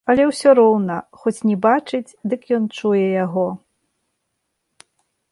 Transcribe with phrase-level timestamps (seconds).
[0.11, 0.93] Але ўсё роўна,
[1.25, 3.43] хоць не бачыць, дык ён чуе яго.